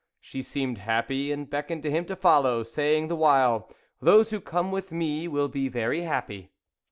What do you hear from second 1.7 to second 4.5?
to him to follow, saying the while" Those who